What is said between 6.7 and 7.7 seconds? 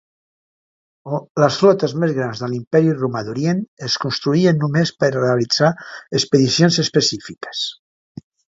específiques.